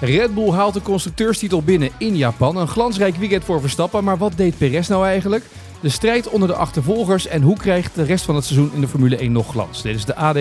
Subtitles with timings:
[0.00, 2.56] Red Bull haalt de constructeurstitel binnen in Japan.
[2.56, 5.44] Een glansrijk weekend voor Verstappen, maar wat deed Perez nou eigenlijk?
[5.80, 8.88] De strijd onder de achtervolgers en hoe krijgt de rest van het seizoen in de
[8.88, 9.82] Formule 1 nog glans?
[9.82, 10.38] Dit is de AD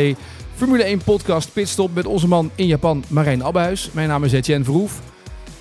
[0.56, 3.90] Formule 1 podcast Pitstop met onze man in Japan, Marijn Abbehuis.
[3.92, 5.02] Mijn naam is Etienne Verhoef.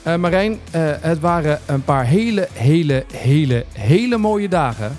[0.06, 0.58] Uh, Marijn, uh,
[1.00, 4.96] het waren een paar hele, hele, hele, hele mooie dagen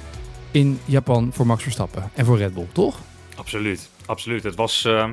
[0.52, 3.00] in Japan voor Max Verstappen en voor Red Bull, toch?
[3.36, 4.44] Absoluut, absoluut.
[4.44, 5.10] Het was, uh,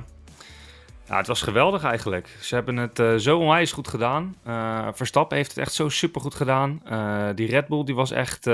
[1.09, 2.37] ja, het was geweldig eigenlijk.
[2.41, 4.37] Ze hebben het uh, zo onwijs goed gedaan.
[4.47, 6.83] Uh, Verstappen heeft het echt zo super goed gedaan.
[6.91, 8.47] Uh, die Red Bull die was echt,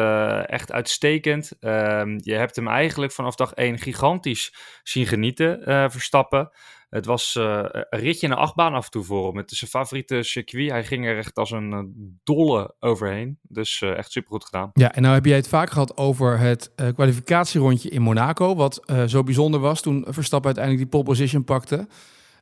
[0.47, 1.53] echt uitstekend.
[1.61, 6.51] Ehm, je hebt hem eigenlijk vanaf dag 1 gigantisch zien genieten, Verstappen.
[6.89, 9.43] Het was een ritje in de achtbaan af en toe voor hem.
[9.47, 10.71] Zijn favoriete circuit.
[10.71, 13.39] Hij ging er echt als een dolle overheen.
[13.43, 14.71] Dus echt super goed gedaan.
[14.73, 18.55] Ja, en nou heb jij het vaak gehad over het kwalificatierondje in Monaco.
[18.55, 21.87] Wat zo bijzonder was toen Verstappen uiteindelijk die pole position pakte.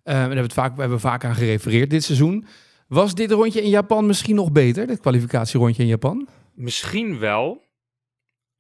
[0.09, 2.47] Uh, daar hebben het vaak, we hebben vaak aan gerefereerd dit seizoen.
[2.87, 6.29] Was dit rondje in Japan misschien nog beter, dit kwalificatierondje in Japan?
[6.55, 7.68] Misschien wel.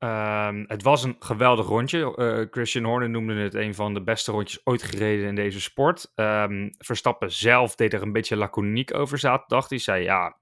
[0.00, 2.14] Um, het was een geweldig rondje.
[2.16, 6.12] Uh, Christian Horner noemde het een van de beste rondjes ooit gereden in deze sport.
[6.14, 9.68] Um, Verstappen zelf deed er een beetje laconiek over zaterdag.
[9.68, 10.36] Die zei, ja,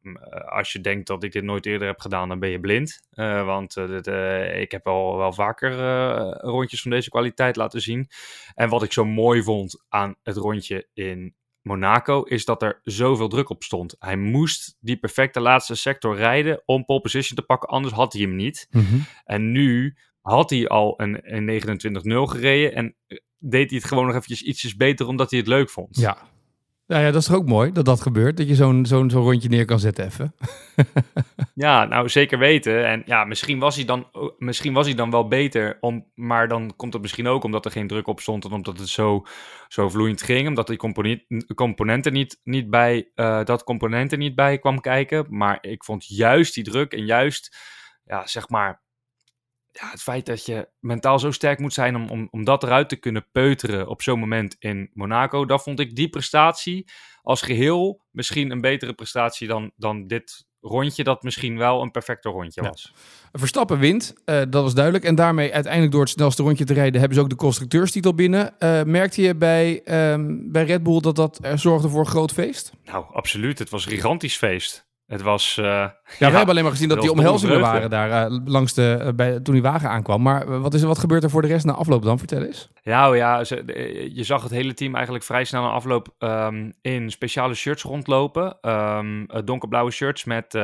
[0.47, 3.07] als je denkt dat ik dit nooit eerder heb gedaan, dan ben je blind.
[3.15, 3.77] Uh, want
[4.55, 5.77] ik heb al wel vaker
[6.41, 8.09] rondjes van deze kwaliteit laten zien.
[8.55, 11.35] En wat ik zo mooi vond aan het rondje in
[11.67, 13.97] Monaco is dat er zoveel druk op stond.
[13.99, 18.23] Hij moest die perfecte laatste sector rijden om pole position te pakken, anders had hij
[18.23, 18.67] hem niet.
[18.71, 19.05] Mm -hmm.
[19.25, 22.97] En nu had hij al een, een 29-0 gereden en
[23.39, 25.97] deed hij het gewoon nog eventjes ietsjes beter omdat hij het leuk vond.
[25.97, 26.19] Ja,
[26.87, 29.23] nou ja, dat is toch ook mooi dat dat gebeurt, dat je zo'n zo'n zo'n
[29.23, 30.35] rondje neer kan zetten even.
[31.55, 32.87] ja, nou zeker weten.
[32.87, 34.07] En ja, misschien was hij dan,
[34.39, 37.71] misschien was hij dan wel beter, om, maar dan komt het misschien ook omdat er
[37.71, 39.25] geen druk op stond en omdat het zo,
[39.69, 40.79] zo vloeiend ging, omdat die
[41.55, 45.27] componenten niet, niet bij, uh, dat componenten niet bij kwam kijken.
[45.29, 47.57] Maar ik vond juist die druk en juist,
[48.05, 48.85] ja, zeg maar,
[49.81, 52.89] ja, het feit dat je mentaal zo sterk moet zijn om, om, om dat eruit
[52.89, 56.91] te kunnen peuteren op zo'n moment in Monaco, dat vond ik die prestatie
[57.23, 62.29] als geheel misschien een betere prestatie dan, dan dit rondje, dat misschien wel een perfecte
[62.29, 62.93] rondje was.
[62.95, 63.39] Ja.
[63.39, 65.05] Verstappen wint, uh, dat was duidelijk.
[65.05, 68.55] En daarmee uiteindelijk door het snelste rondje te rijden hebben ze ook de constructeurstitel binnen.
[68.59, 69.83] Uh, merkte je bij,
[70.13, 72.73] um, bij Red Bull dat dat er zorgde voor een groot feest?
[72.85, 73.59] Nou, absoluut.
[73.59, 74.86] Het was een gigantisch feest.
[75.07, 75.57] Het was.
[75.57, 78.75] Uh, ja, ja, we hebben alleen maar gezien dat die omhelzingen waren daar uh, langs
[78.75, 80.23] de, uh, bij, toen die wagen aankwam.
[80.23, 82.19] Maar wat, is, wat gebeurt er voor de rest na afloop dan?
[82.19, 82.71] Vertel eens.
[82.83, 86.73] Ja, oh ja ze, je zag het hele team eigenlijk vrij snel na afloop um,
[86.81, 88.71] in speciale shirts rondlopen.
[88.71, 90.55] Um, donkerblauwe shirts met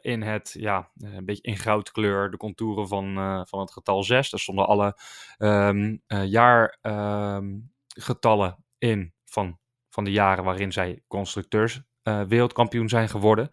[0.00, 3.14] in het, ja, een beetje in goudkleur de contouren van,
[3.48, 4.30] van het getal 6.
[4.30, 4.96] Daar stonden alle
[5.38, 9.58] um, jaargetallen in van,
[9.88, 11.82] van de jaren waarin zij constructeurs
[12.28, 13.50] wereldkampioen zijn geworden.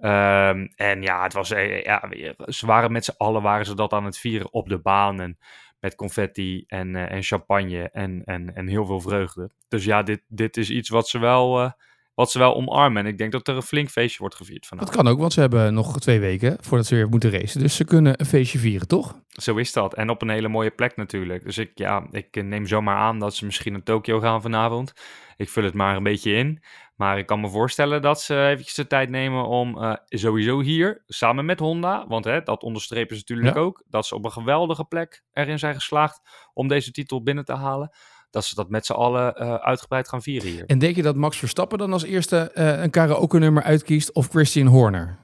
[0.00, 2.10] Um, en ja, het was, uh, ja,
[2.46, 5.20] ze waren met z'n allen waren ze dat aan het vieren op de baan.
[5.20, 5.38] En
[5.80, 9.50] met confetti en, uh, en champagne en, en, en heel veel vreugde.
[9.68, 11.72] Dus ja, dit, dit is iets wat ze wel
[12.18, 13.02] wat ze wel omarmen.
[13.02, 14.94] En ik denk dat er een flink feestje wordt gevierd vanavond.
[14.94, 17.60] Dat kan ook, want ze hebben nog twee weken voordat ze weer moeten racen.
[17.60, 19.20] Dus ze kunnen een feestje vieren, toch?
[19.28, 19.94] Zo is dat.
[19.94, 21.44] En op een hele mooie plek natuurlijk.
[21.44, 24.92] Dus ik, ja, ik neem zomaar aan dat ze misschien naar Tokio gaan vanavond.
[25.36, 26.62] Ik vul het maar een beetje in.
[26.96, 31.02] Maar ik kan me voorstellen dat ze eventjes de tijd nemen om uh, sowieso hier,
[31.06, 33.60] samen met Honda, want hè, dat onderstrepen ze natuurlijk ja.
[33.60, 36.20] ook, dat ze op een geweldige plek erin zijn geslaagd
[36.52, 37.90] om deze titel binnen te halen
[38.30, 40.64] dat ze dat met z'n allen uh, uitgebreid gaan vieren hier.
[40.66, 44.66] En denk je dat Max Verstappen dan als eerste uh, een karaoke-nummer uitkiest of Christian
[44.66, 45.18] Horner?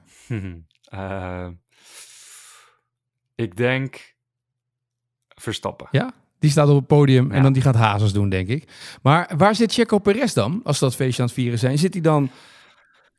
[0.93, 1.47] uh,
[3.45, 4.15] ik denk
[5.27, 5.87] Verstappen.
[5.91, 6.13] Ja?
[6.39, 7.33] Die staat op het podium ja.
[7.33, 8.71] en dan die gaat hazes doen, denk ik.
[9.01, 11.77] Maar waar zit Checo Perez dan, als ze dat feestje aan het vieren zijn?
[11.77, 12.29] Zit hij dan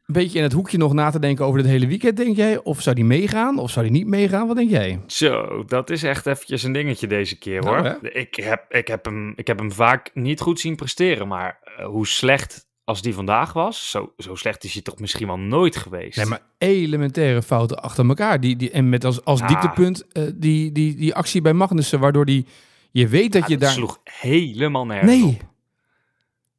[0.06, 2.62] een beetje in het hoekje nog na te denken over het hele weekend, denk jij?
[2.62, 3.58] Of zou die meegaan?
[3.58, 4.46] Of zou die niet meegaan?
[4.46, 5.00] Wat denk jij?
[5.06, 7.82] Zo, dat is echt eventjes een dingetje deze keer, hoor.
[7.82, 11.58] Nou, ik, heb, ik, heb hem, ik heb hem vaak niet goed zien presteren, maar
[11.78, 15.38] uh, hoe slecht als die vandaag was, zo, zo slecht is hij toch misschien wel
[15.38, 16.16] nooit geweest.
[16.16, 18.40] Nee, maar elementaire fouten achter elkaar.
[18.40, 22.24] Die, die, en met als, als dieptepunt uh, die, die, die actie bij Magnussen, waardoor
[22.24, 22.46] die...
[22.90, 23.70] Je weet dat ja, je daar...
[23.70, 25.24] sloeg helemaal nergens Nee.
[25.24, 25.40] op.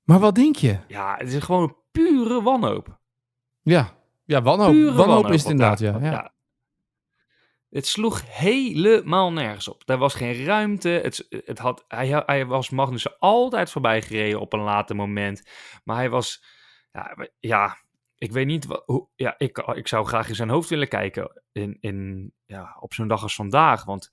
[0.04, 0.78] Maar wat denk je?
[0.88, 3.00] Ja, het is gewoon een pure wanhoop.
[3.68, 3.96] Ja.
[4.26, 5.98] Ja, wanhoop, Pure wanhoop is het inderdaad, ja.
[6.02, 6.34] ja.
[7.70, 9.84] Het sloeg helemaal nergens op.
[9.86, 10.90] Er was geen ruimte.
[10.90, 15.50] Het, het had, hij, hij was Magnussen altijd voorbij gereden op een later moment.
[15.84, 16.44] Maar hij was...
[16.92, 17.78] Ja, ja
[18.18, 18.66] ik weet niet...
[18.66, 22.78] Wat, hoe, ja, ik, ik zou graag in zijn hoofd willen kijken in, in, ja,
[22.80, 23.84] op zo'n dag als vandaag.
[23.86, 24.12] Want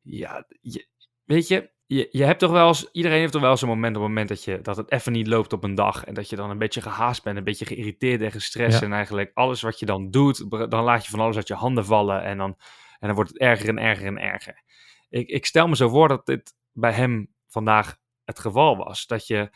[0.00, 0.86] ja, je,
[1.24, 2.88] weet je, je, je hebt toch wel eens...
[2.92, 5.26] Iedereen heeft toch wel een moment op het moment dat, je, dat het even niet
[5.26, 6.04] loopt op een dag.
[6.04, 8.80] En dat je dan een beetje gehaast bent, een beetje geïrriteerd en gestrest.
[8.80, 8.86] Ja.
[8.86, 11.84] En eigenlijk alles wat je dan doet, dan laat je van alles uit je handen
[11.84, 12.22] vallen.
[12.22, 12.56] En dan...
[13.00, 14.62] En dan wordt het erger en erger en erger.
[15.08, 19.06] Ik, ik stel me zo voor dat dit bij hem vandaag het geval was.
[19.06, 19.50] Dat je.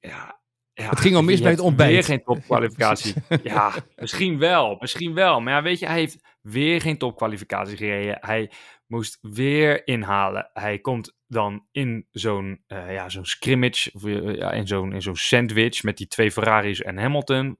[0.00, 0.40] Ja,
[0.72, 1.90] ja, Het ging al mis bij het ontbijt.
[1.90, 3.14] Weer geen topkwalificatie.
[3.42, 4.76] ja, misschien wel.
[4.80, 5.40] Misschien wel.
[5.40, 8.18] Maar ja, weet je, hij heeft weer geen topkwalificatie gereden.
[8.20, 8.50] Hij
[8.90, 10.50] moest weer inhalen.
[10.52, 14.66] Hij komt dan in zo'n uh, ja, zo'n scrimmage, of, uh, ja, in
[15.02, 17.58] zo'n sandwich met die twee Ferraris en Hamilton.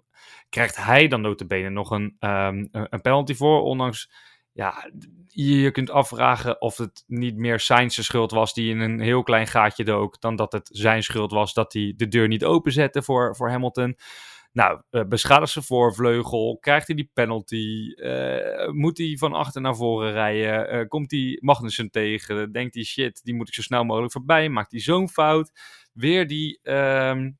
[0.49, 4.11] Krijgt hij dan notabene nog een, um, een penalty voor, ondanks
[4.53, 4.91] ja,
[5.27, 9.47] je kunt afvragen of het niet meer Sainz schuld was die in een heel klein
[9.47, 13.37] gaatje dook, dan dat het zijn schuld was dat hij de deur niet openzette voor,
[13.37, 13.97] voor Hamilton.
[14.53, 19.77] Nou, uh, beschadigt zijn voorvleugel, krijgt hij die penalty, uh, moet hij van achter naar
[19.77, 23.85] voren rijden, uh, komt hij Magnussen tegen, denkt hij shit, die moet ik zo snel
[23.85, 25.53] mogelijk voorbij, maakt hij zo'n fout.
[25.93, 27.39] Weer die, um,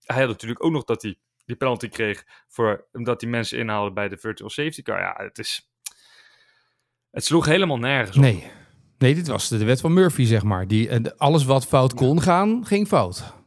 [0.00, 3.94] hij had natuurlijk ook nog dat hij die penalty kreeg voor, omdat die mensen inhaalden
[3.94, 5.00] bij de virtual safety car.
[5.00, 5.68] Ja, het is...
[7.10, 8.22] Het sloeg helemaal nergens op.
[8.22, 8.50] Nee.
[8.98, 10.66] Nee, dit was de wet van Murphy, zeg maar.
[10.66, 13.43] Die, alles wat fout kon gaan, ging fout.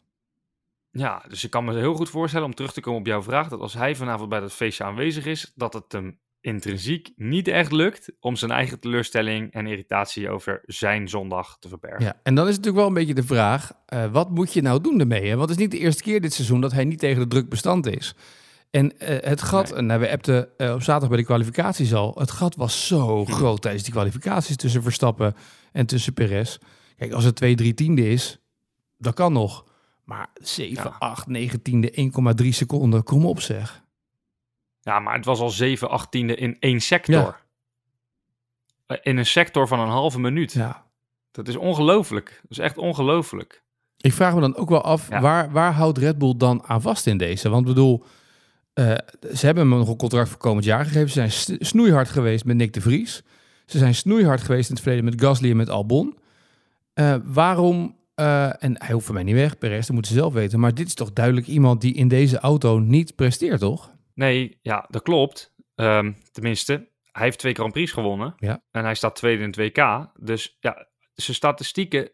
[0.97, 3.47] Ja, dus ik kan me heel goed voorstellen om terug te komen op jouw vraag.
[3.47, 7.71] Dat als hij vanavond bij dat feestje aanwezig is, dat het hem intrinsiek niet echt
[7.71, 12.05] lukt om zijn eigen teleurstelling en irritatie over zijn zondag te verbergen.
[12.05, 14.61] Ja, en dan is het natuurlijk wel een beetje de vraag, uh, wat moet je
[14.61, 15.29] nou doen ermee?
[15.29, 15.35] Hè?
[15.35, 17.49] Want het is niet de eerste keer dit seizoen dat hij niet tegen de druk
[17.49, 18.15] bestand is.
[18.71, 19.81] En uh, het gat, nee.
[19.81, 23.61] nou, we appten uh, op zaterdag bij de kwalificaties al, het gat was zo groot
[23.61, 25.35] tijdens die kwalificaties tussen Verstappen
[25.71, 26.57] en tussen Perez.
[26.97, 28.39] Kijk, als het 2, 3 tiende is,
[28.97, 29.65] dat kan nog.
[30.07, 30.95] Maar 7, ja.
[30.99, 32.11] 8, 9 tiende,
[32.43, 33.83] 1,3 seconden, kom op zeg.
[34.81, 37.39] Ja, maar het was al 7, 8 tiende in één sector.
[38.87, 38.99] Ja.
[39.01, 40.51] In een sector van een halve minuut.
[40.51, 40.85] Ja.
[41.31, 42.39] Dat is ongelooflijk.
[42.41, 43.63] Dat is echt ongelooflijk.
[43.97, 45.21] Ik vraag me dan ook wel af, ja.
[45.21, 47.49] waar, waar houdt Red Bull dan aan vast in deze?
[47.49, 48.03] Want ik bedoel,
[48.73, 48.93] uh,
[49.33, 51.09] ze hebben hem nog een contract voor komend jaar gegeven.
[51.09, 53.23] Ze zijn snoeihard geweest met Nick de Vries.
[53.65, 56.17] Ze zijn snoeihard geweest in het verleden met Gasly en met Albon.
[56.95, 60.33] Uh, waarom, uh, en hij hoeft voor mij niet weg, Perez, dat moeten ze zelf
[60.33, 60.59] weten.
[60.59, 63.95] Maar dit is toch duidelijk iemand die in deze auto niet presteert, toch?
[64.13, 65.55] Nee, ja, dat klopt.
[65.75, 68.33] Um, tenminste, hij heeft twee Grand Prix gewonnen.
[68.37, 68.63] Ja.
[68.71, 70.11] En hij staat tweede in het WK.
[70.19, 72.11] Dus ja, zijn statistieken...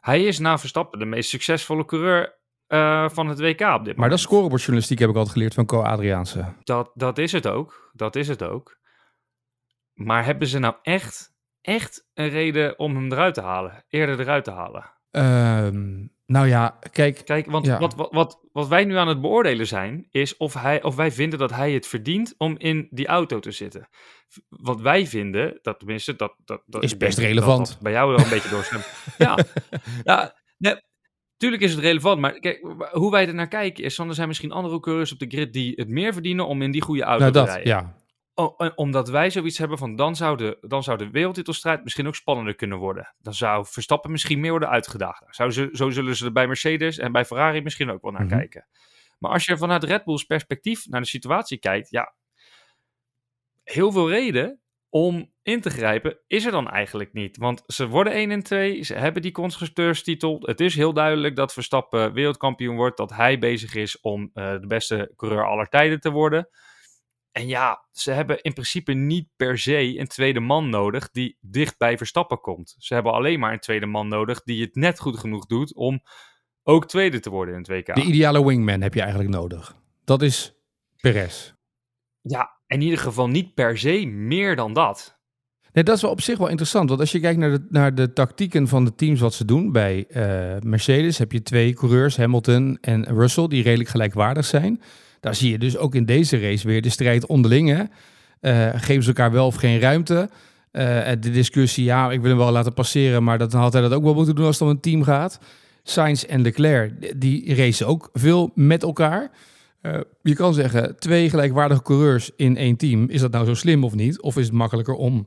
[0.00, 2.38] Hij is na Verstappen de meest succesvolle coureur
[2.68, 3.96] uh, van het WK op dit moment.
[3.96, 6.54] Maar dat scorebordjournalistiek heb ik altijd geleerd van Co Adriaanse.
[6.62, 7.90] Dat, dat is het ook.
[7.92, 8.78] Dat is het ook.
[9.92, 13.84] Maar hebben ze nou echt, echt een reden om hem eruit te halen?
[13.88, 14.92] Eerder eruit te halen?
[15.16, 17.24] Um, nou ja, kijk...
[17.24, 17.78] Kijk, want ja.
[17.78, 20.06] wat, wat, wat, wat wij nu aan het beoordelen zijn...
[20.10, 23.50] is of, hij, of wij vinden dat hij het verdient om in die auto te
[23.50, 23.88] zitten.
[24.48, 26.16] Wat wij vinden, dat tenminste...
[26.16, 27.58] Dat, dat, dat is best relevant.
[27.58, 28.88] Dat, dat bij jou wel een beetje doorstemt.
[29.18, 29.38] ja,
[30.04, 30.80] ja nee,
[31.36, 33.96] Tuurlijk is het relevant, maar kijk, hoe wij er naar kijken is...
[33.96, 36.46] dan er zijn misschien andere coureurs op de grid die het meer verdienen...
[36.46, 37.66] om in die goede auto nou, te dat, rijden.
[37.66, 37.96] Ja.
[38.34, 39.96] O, omdat wij zoiets hebben van...
[39.96, 43.14] Dan zou, de, dan zou de wereldtitelstrijd misschien ook spannender kunnen worden.
[43.18, 45.24] Dan zou Verstappen misschien meer worden uitgedaagd.
[45.28, 48.24] Zou ze, zo zullen ze er bij Mercedes en bij Ferrari misschien ook wel naar
[48.24, 48.36] Mhm.
[48.36, 48.68] kijken.
[49.18, 51.90] Maar als je vanuit Red Bulls perspectief naar de situatie kijkt...
[51.90, 52.14] ja,
[53.62, 57.36] heel veel reden om in te grijpen is er dan eigenlijk niet.
[57.36, 60.38] Want ze worden 1 en 2, ze hebben die constructeurstitel.
[60.40, 64.66] Het is heel duidelijk dat Verstappen wereldkampioen wordt, dat hij bezig is om uh, de
[64.66, 66.48] beste coureur aller tijden te worden.
[67.34, 71.78] En ja, ze hebben in principe niet per se een tweede man nodig die dicht
[71.78, 72.74] bij Verstappen komt.
[72.78, 76.02] Ze hebben alleen maar een tweede man nodig die het net goed genoeg doet om
[76.62, 77.94] ook tweede te worden in het WK.
[77.94, 79.76] De ideale wingman heb je eigenlijk nodig.
[80.04, 80.54] Dat is
[81.00, 81.52] Perez.
[82.20, 85.18] Ja, in ieder geval niet per se meer dan dat.
[85.72, 86.88] Nee, dat is wel op zich wel interessant.
[86.88, 89.72] Want als je kijkt naar de, naar de tactieken van de teams wat ze doen.
[89.72, 94.80] Bij uh, Mercedes heb je twee coureurs, Hamilton en Russell, die redelijk gelijkwaardig zijn.
[95.24, 97.68] Daar zie je dus ook in deze race weer de strijd onderling.
[97.68, 97.82] Hè?
[98.40, 100.28] Uh, geven ze elkaar wel of geen ruimte?
[100.72, 103.92] Uh, de discussie, ja, ik wil hem wel laten passeren, maar dat had hij dat
[103.92, 105.38] ook wel moeten doen als het om een team gaat.
[105.82, 109.30] Sainz en Leclerc, die racen ook veel met elkaar.
[109.82, 113.08] Uh, je kan zeggen, twee gelijkwaardige coureurs in één team.
[113.08, 114.20] Is dat nou zo slim of niet?
[114.20, 115.26] Of is het makkelijker om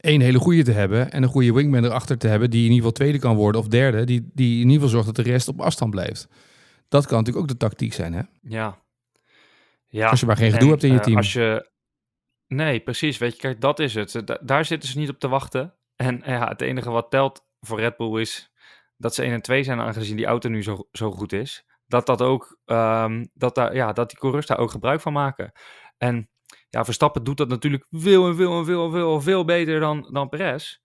[0.00, 2.76] één hele goede te hebben en een goede wingman erachter te hebben, die in ieder
[2.76, 5.48] geval tweede kan worden of derde, die, die in ieder geval zorgt dat de rest
[5.48, 6.28] op afstand blijft.
[6.88, 8.22] Dat kan natuurlijk ook de tactiek zijn, hè?
[8.42, 8.80] Ja.
[9.92, 11.16] Ja, Als je maar geen gedoe en, hebt in je eh, team.
[11.16, 11.70] Als je...
[12.46, 13.18] Nee, precies.
[13.18, 14.22] Weet je, kijk, dat is het.
[14.24, 15.74] Da- daar zitten ze niet op te wachten.
[15.96, 18.52] En ja, het enige wat telt voor Red Bull is
[18.96, 21.64] dat ze 1 en 2 zijn, aangezien die auto nu zo, zo goed is.
[21.86, 25.52] Dat, dat, ook, ehm, dat, daar, ja, dat die coureurs daar ook gebruik van maken.
[25.96, 26.30] En
[26.68, 29.80] ja, Verstappen doet dat natuurlijk veel en veel en veel en veel, en veel beter
[29.80, 30.78] dan, dan Perez.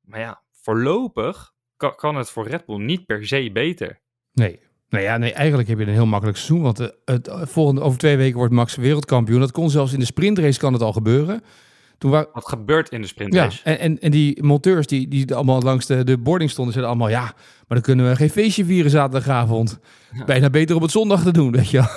[0.00, 4.00] Maar ja, voorlopig kan, kan het voor Red Bull niet per se beter.
[4.32, 4.68] Nee.
[4.90, 6.62] Nou ja, nee, eigenlijk heb je een heel makkelijk seizoen.
[6.62, 9.40] Want eh, het, eh, volgende, over twee weken wordt Max wereldkampioen.
[9.40, 11.42] Dat kon zelfs in de sprintrace kan het al gebeuren.
[11.98, 13.60] Toen wa- Wat gebeurt in de ja, sprintrace?
[13.64, 17.12] en, en, en die monteurs die, die allemaal langs de, de boarding stonden, zeiden allemaal
[17.12, 17.34] ja, maar
[17.68, 19.78] dan kunnen we geen feestje vieren zaterdagavond.
[20.12, 20.24] Ja.
[20.24, 21.84] Bijna beter op het zondag te doen, weet je.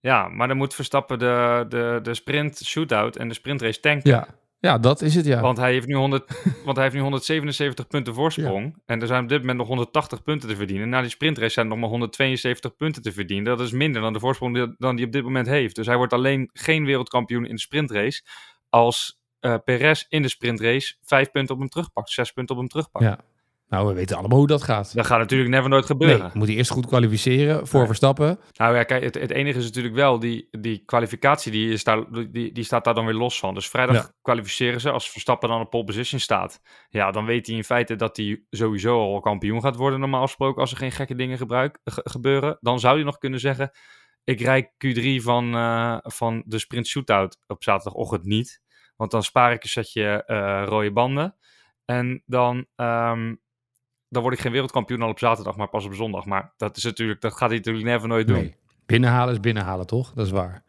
[0.00, 4.10] Ja, maar dan moet Verstappen de, de, de sprint shootout en de sprintrace tanken.
[4.10, 4.26] Ja,
[4.64, 5.40] ja dat is het ja.
[5.40, 6.24] Want, hij heeft nu 100,
[6.64, 8.82] want hij heeft nu 177 punten voorsprong.
[8.86, 10.88] En er zijn op dit moment nog 180 punten te verdienen.
[10.88, 13.44] Na die sprintrace zijn er nog maar 172 punten te verdienen.
[13.56, 15.76] Dat is minder dan de voorsprong die, dan die op dit moment heeft.
[15.76, 18.22] Dus hij wordt alleen geen wereldkampioen in de sprintrace.
[18.68, 22.10] Als eh Perez in de sprintrace vijf punten op hem terugpakt.
[22.10, 23.04] Zes punten op hem terugpakt.
[23.04, 23.18] Ja.
[23.68, 24.94] Nou, we weten allemaal hoe dat gaat.
[24.94, 26.30] Dat gaat natuurlijk never nooit Nee, gebeuren.
[26.34, 27.86] moet hij eerst goed kwalificeren voor.
[27.86, 28.38] Verstappen.
[28.56, 32.04] Nou ja, kijk, het, het enige is natuurlijk wel, die, die kwalificatie die, is daar,
[32.30, 33.54] die, die staat daar dan weer los van.
[33.54, 34.12] Dus vrijdag Ja.
[34.22, 36.60] kwalificeren ze, als Verstappen dan op pole position staat.
[36.88, 40.60] Ja, dan weet hij in feite dat hij sowieso al kampioen gaat worden, normaal gesproken,
[40.60, 42.56] als er geen gekke dingen gebruik, ge- gebeuren.
[42.60, 43.70] Dan zou je nog kunnen zeggen,
[44.24, 48.60] ik rijd Q3 van, eh, van de sprint shootout op zaterdagochtend niet.
[48.96, 51.36] Want dan spaar ik een setje eh, rode banden.
[51.84, 53.34] En dan, ehm,
[54.14, 56.24] dan word ik geen wereldkampioen al op zaterdag, maar pas op zondag.
[56.24, 58.54] Maar dat, is natuurlijk, dat gaat hij natuurlijk never nooit doen.
[58.86, 60.12] Binnenhalen is binnenhalen, toch?
[60.14, 60.63] Dat is waar.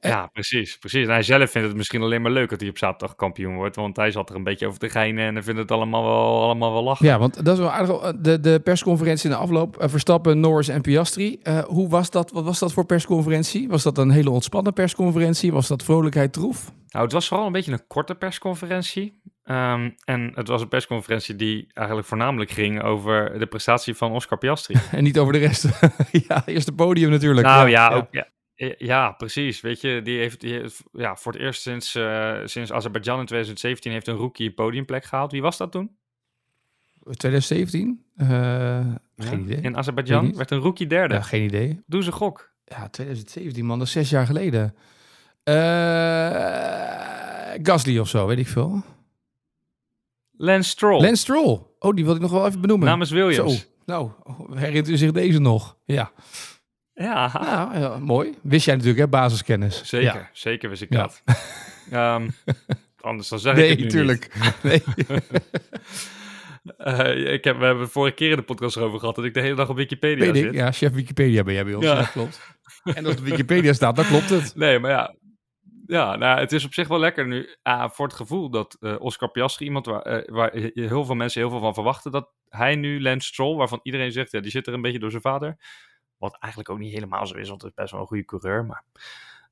[0.00, 1.04] Ja, precies, precies.
[1.04, 3.76] En hij zelf vindt het misschien alleen maar leuk dat hij op zaterdag kampioen wordt.
[3.76, 6.42] Want hij zat er een beetje over te geinen en hij vindt het allemaal wel,
[6.42, 7.06] allemaal wel lachen.
[7.06, 8.12] Ja, want dat is wel aardig.
[8.20, 9.76] De, de persconferentie in de afloop.
[9.76, 11.38] eh, Verstappen, Norris en Piastri.
[11.42, 12.30] Eh, hoe was dat?
[12.30, 13.68] Wat was dat voor persconferentie?
[13.68, 15.52] Was dat een hele ontspannen persconferentie?
[15.52, 16.72] Was dat vrolijkheid troef?
[16.88, 19.18] Nou, het was vooral een beetje een korte persconferentie.
[19.44, 24.38] Ehm, en het was een persconferentie die eigenlijk voornamelijk ging over de prestatie van Oscar
[24.38, 24.74] Piastri.
[24.92, 25.66] En niet over de rest.
[26.28, 27.46] ja, eerste podium natuurlijk.
[27.46, 28.28] nou ja, Ook, ja, eh,
[28.78, 29.60] ja, precies.
[29.60, 33.26] Weet je, die heeft, die heeft ja, voor het eerst sinds, eh, sinds Azerbeidzjan in
[33.26, 35.32] 2017 heeft een rookie podiumplek gehaald.
[35.32, 35.96] Wie was dat toen?
[37.02, 38.04] 2017?
[38.16, 38.86] Eh,
[39.16, 39.60] geen idee.
[39.60, 41.14] In Azerbeidzjan werd een rookie derde.
[41.14, 41.82] Ja, geen idee.
[41.86, 42.52] Doe ze gok.
[42.64, 44.74] Ja, 2017 man, dat is zes jaar geleden.
[45.42, 46.90] Eh
[47.62, 48.82] Gasly of zo, weet ik veel.
[50.36, 51.00] Lance Stroll.
[51.02, 51.60] Lance Stroll.
[51.78, 52.88] Oh, die wil ik nog wel even benoemen.
[52.88, 53.58] namens Williams.
[53.58, 53.66] Zo.
[53.86, 54.10] Nou,
[54.54, 55.76] herinnert u zich deze nog?
[55.84, 56.12] Ja.
[57.02, 58.34] Ja, Nou, ja, mooi.
[58.42, 59.84] Wist jij natuurlijk, hè, basiskennis.
[59.84, 60.14] zeker.
[60.14, 60.30] Ja.
[60.32, 61.00] Zeker wist ik Ja.
[61.02, 61.22] dat.
[61.90, 62.28] Ehm,
[63.00, 63.90] anders dan zeg ik het Nee, nu niet.
[63.90, 64.34] tuurlijk.
[64.62, 64.82] Nee.
[66.76, 69.34] Eh, ik heb, we hebben het vorige keer in de podcast erover gehad dat ik
[69.34, 70.34] de hele dag op Wikipedia ik.
[70.36, 70.54] zit.
[70.54, 71.84] Ja, chef Wikipedia ben jij bij ons.
[71.84, 71.94] Ja.
[71.98, 72.40] Ja, klopt.
[72.84, 74.54] En als het op Wikipedia staat, dan klopt het.
[74.54, 75.14] Nee, maar ja.
[75.86, 77.56] Ja, nou, het is op zich wel lekker nu.
[77.62, 81.40] ah, voor het gevoel dat eh, Oscar Piastri, iemand waar, eh, waar heel veel mensen
[81.40, 84.66] heel veel van verwachten, dat hij nu Lance Stroll, waarvan iedereen zegt, ja, die zit
[84.66, 85.56] er een beetje door zijn vader.
[86.20, 88.64] Wat eigenlijk ook niet helemaal zo is, want het is best wel een goede coureur.
[88.64, 88.84] Maar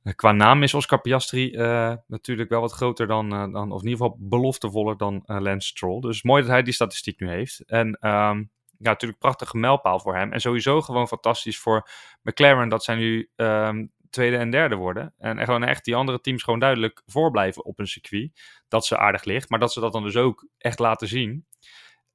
[0.03, 3.83] eh, qua naam is Oscar Piastri eh, natuurlijk wel wat groter dan, eh, dan, of
[3.83, 6.01] in ieder geval beloftevoller dan eh, Lance Stroll.
[6.01, 7.61] Dus mooi dat hij die statistiek nu heeft.
[7.67, 8.45] En ehm,
[8.79, 10.33] ja, natuurlijk prachtige mijlpaal voor hem.
[10.33, 11.89] En sowieso gewoon fantastisch voor
[12.23, 15.15] McLaren dat zij nu ehm, tweede en derde worden.
[15.19, 18.41] En gewoon echt die andere teams gewoon duidelijk voorblijven op een circuit.
[18.69, 21.47] Dat ze aardig ligt, maar dat ze dat dan dus ook echt laten zien.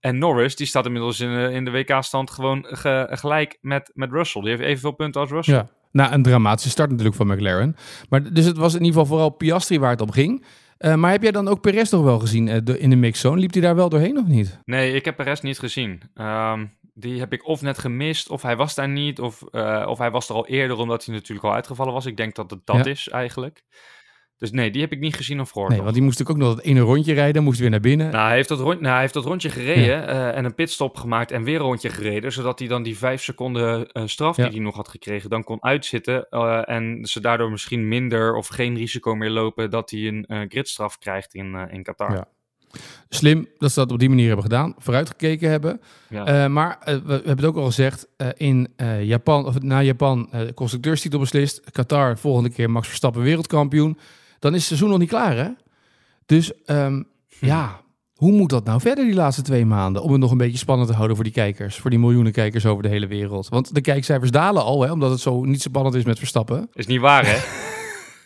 [0.03, 4.11] En Norris, die staat inmiddels in, de- in de WK-stand gewoon ge- gelijk met, met
[4.11, 4.41] Russell.
[4.41, 5.53] Die heeft evenveel punten als Russell.
[5.53, 5.69] Ja.
[5.91, 7.75] Nou, een dramatische start natuurlijk van McLaren.
[8.09, 10.45] Maar dus het was in ieder geval vooral Piastri waar het om ging.
[10.77, 13.39] Eh, maar heb jij dan ook Perez nog wel gezien eh, de- in de mixzone?
[13.39, 14.59] Liep hij daar wel doorheen of niet?
[14.65, 16.01] Nee, ik heb Perez niet gezien.
[16.13, 19.97] Ehm, die heb ik of net gemist, of hij was daar niet, of, eh, of
[19.97, 22.05] hij was er al eerder omdat hij natuurlijk al uitgevallen was.
[22.05, 22.91] Ik denk dat het dat Ja.
[22.91, 23.63] is eigenlijk.
[24.37, 25.67] Dus nee, die heb ik niet gezien of gehoord.
[25.69, 25.85] Nee, nog.
[25.85, 27.43] want die moest natuurlijk ook nog dat ene rondje rijden.
[27.43, 28.11] Moest weer naar binnen.
[28.11, 30.95] Nou, hij heeft dat, rond, nou, hij heeft dat rondje gereden eh, en een pitstop
[30.95, 32.31] gemaakt en weer een rondje gereden.
[32.31, 34.43] Zodat hij dan die vijf seconden eh, straf Ja.
[34.43, 36.27] die hij nog had gekregen, dan kon uitzitten.
[36.29, 40.97] eh, en ze daardoor misschien minder of geen risico meer lopen dat hij een gridstraf
[40.97, 42.11] krijgt in, in Qatar.
[42.13, 42.27] Ja.
[43.09, 44.75] Slim dat ze dat op die manier hebben gedaan.
[44.77, 45.81] Vooruitgekeken hebben.
[46.09, 46.47] Ja.
[46.47, 48.07] Maar we, we hebben het ook al gezegd.
[48.37, 48.67] in
[49.01, 51.71] Japan, of na Japan, eh constructeurstitel beslist.
[51.71, 53.97] Qatar, volgende keer Max Verstappen wereldkampioen.
[54.43, 55.47] Dan is het seizoen nog niet klaar, hè?
[56.25, 57.03] Dus ehm,
[57.39, 57.81] ja,
[58.15, 60.01] hoe moet dat nou verder die laatste twee maanden?
[60.01, 61.77] Om het nog een beetje spannend te houden voor die kijkers.
[61.77, 63.49] Voor die miljoenen kijkers over de hele wereld.
[63.49, 64.91] Want de kijkcijfers dalen al, hè?
[64.91, 66.69] Omdat het zo niet zo spannend is met Verstappen.
[66.73, 67.37] Is niet waar, hè?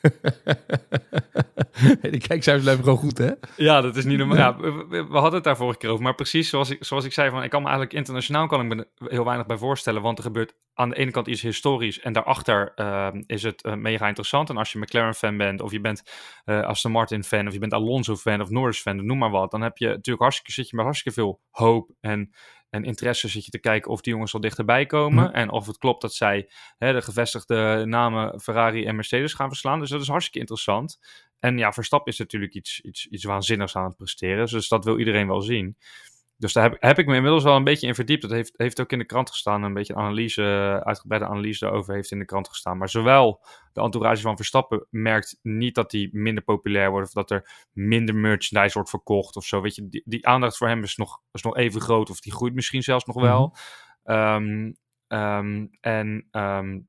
[2.01, 3.31] de kijkcijfers blijven gewoon goed, hè?
[3.55, 4.37] Ja, dat is niet normaal.
[4.37, 6.03] Ja, we, hadden het daar vorige keer over.
[6.03, 8.75] Maar precies zoals ik, zoals ik zei, van, ik kan me eigenlijk internationaal kan ik
[8.75, 10.01] me heel weinig bij voorstellen.
[10.01, 11.99] Want er gebeurt aan de ene kant iets historisch.
[11.99, 14.49] En daarachter ehm, is het eh, mega interessant.
[14.49, 16.03] En als je McLaren-fan bent, of je bent
[16.45, 19.51] eh Aston Martin-fan, of je bent Alonso-fan, of Norris-fan, noem maar wat.
[19.51, 22.31] Dan heb je natuurlijk hartstikke, zit je met hartstikke veel hoop en,
[22.69, 23.27] en interesse.
[23.27, 25.23] Zit je te kijken of die jongens al dichterbij komen.
[25.23, 25.33] Mhm.
[25.33, 29.79] En of het klopt dat zij hè, de gevestigde namen Ferrari en Mercedes gaan verslaan.
[29.79, 30.99] Dus dat is hartstikke interessant.
[31.39, 34.47] En ja, Verstappen is natuurlijk iets, iets, iets waanzinnigs aan het presteren.
[34.47, 35.77] Dus dat wil iedereen wel zien.
[36.37, 38.21] Dus daar heb, heb ik me inmiddels wel een beetje in verdiept.
[38.21, 39.63] Dat heeft, heeft ook in de krant gestaan.
[39.63, 42.77] Een beetje een analyse, uitgebreide analyse daarover heeft in de krant gestaan.
[42.77, 47.07] Maar zowel de entourage van Verstappen merkt niet dat die minder populair wordt.
[47.07, 49.61] Of dat er minder merchandise wordt verkocht of zo.
[49.61, 52.09] Weet je, die, die aandacht voor hem is nog, is nog even groot.
[52.09, 53.55] Of die groeit misschien zelfs nog wel.
[54.03, 54.71] Ehm,
[55.81, 56.79] en ehm,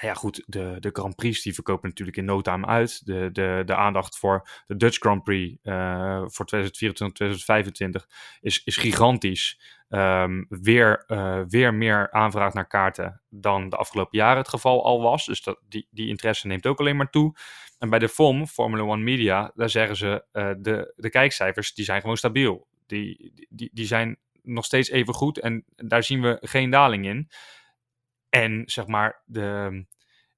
[0.00, 3.06] ja, goed, de, de Grand Prix die verkopen natuurlijk in no time uit.
[3.06, 8.08] De, de, de aandacht voor de Dutch Grand Prix eh, voor 2024, 2025
[8.40, 9.76] is, is gigantisch.
[9.88, 15.02] Ehm, weer, eh, weer meer aanvraag naar kaarten dan de afgelopen jaren het geval al
[15.02, 15.26] was.
[15.26, 17.36] Dus dat, die, die interesse neemt ook alleen maar toe.
[17.78, 21.84] En bij de FOM, Formula One Media, daar zeggen ze uh, de, de kijkcijfers die
[21.84, 22.66] zijn gewoon stabiel.
[22.86, 27.28] Die, die, die zijn nog steeds even goed en daar zien we geen daling in.
[28.30, 29.86] En zeg maar, de,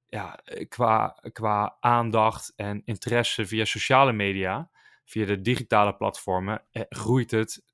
[0.08, 4.70] ja, qua, qua aandacht en interesse via sociale media,
[5.04, 7.64] via de digitale platformen, eh, groeit het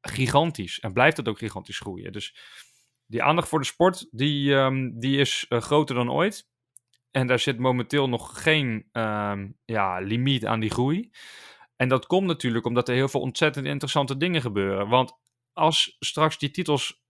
[0.00, 0.80] gigantisch.
[0.80, 2.12] En blijft het ook gigantisch groeien.
[2.12, 2.36] Dus
[3.06, 6.48] die aandacht voor de sport, die, um, die is uh, groter dan ooit.
[7.10, 11.10] En daar zit momenteel nog geen um, ja, limiet aan die groei.
[11.76, 14.88] En dat komt natuurlijk omdat er heel veel ontzettend interessante dingen gebeuren.
[14.88, 15.12] Want
[15.52, 17.03] als straks die titels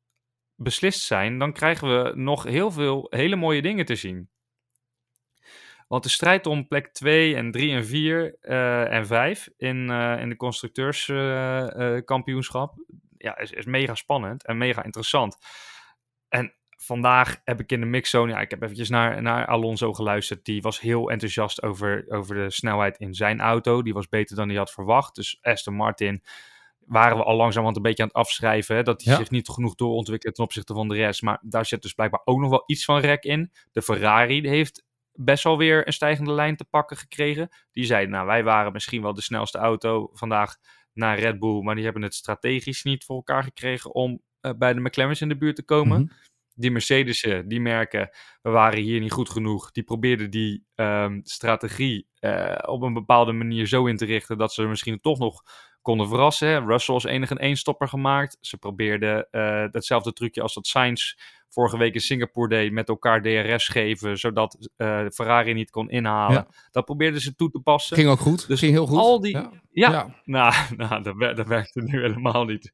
[0.56, 4.28] beslist zijn, dan krijgen we nog heel veel hele mooie dingen te zien.
[5.88, 10.20] Want de strijd om plek 2 en 3 en 4 uh, en 5 in, uh,
[10.20, 12.74] in de constructeurskampioenschap
[13.16, 15.36] ja, is, is mega spannend en mega interessant.
[16.28, 20.44] En vandaag heb ik in de mixzone, ja, ik heb eventjes naar, naar Alonso geluisterd.
[20.44, 23.82] Die was heel enthousiast over, over de snelheid in zijn auto.
[23.82, 25.14] Die was beter dan hij had verwacht.
[25.14, 26.22] Dus Aston Martin
[26.86, 28.76] waren we al langzamerhand een beetje aan het afschrijven.
[28.76, 29.18] Hè, dat hij ja.
[29.18, 31.22] zich niet genoeg doorontwikkelt ten opzichte van de rest.
[31.22, 33.52] Maar daar zit dus blijkbaar ook nog wel iets van rek in.
[33.72, 37.48] De Ferrari heeft best wel weer een stijgende lijn te pakken gekregen.
[37.72, 40.56] Die zei, nou wij waren misschien wel de snelste auto vandaag
[40.92, 41.62] naar Red Bull.
[41.62, 45.28] Maar die hebben het strategisch niet voor elkaar gekregen om uh, bij de McLaren's in
[45.28, 46.00] de buurt te komen.
[46.00, 46.32] Mm -hmm.
[46.56, 48.10] Die Mercedes'en, die merken,
[48.42, 49.70] we waren hier niet goed genoeg.
[49.70, 54.52] Die probeerden die um, strategie uh, op een bepaalde manier zo in te richten dat
[54.52, 55.42] ze misschien toch nog
[55.84, 56.66] konden verrassen.
[56.66, 58.38] Russell is enig een eenstopper gemaakt.
[58.40, 59.26] Ze probeerden
[59.72, 61.14] hetzelfde trucje als dat Sainz
[61.54, 66.36] vorige week in Singapore deed, met elkaar DRS geven, zodat uh, Ferrari niet kon inhalen.
[66.36, 66.46] Ja.
[66.70, 67.96] Dat probeerden ze toe te passen.
[67.96, 68.46] Ging ook goed.
[68.48, 68.98] Dus ging heel goed.
[68.98, 69.50] Al die, ja.
[69.70, 70.14] ja, ja.
[70.24, 70.54] nou,
[70.88, 72.72] nou dat, dat werkte nu helemaal niet.